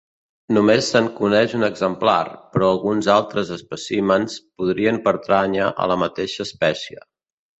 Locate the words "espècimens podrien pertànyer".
3.57-5.71